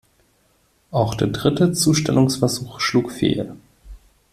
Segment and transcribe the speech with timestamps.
[0.89, 3.55] Auch der dritte Zustellungsversuch schlug fehl.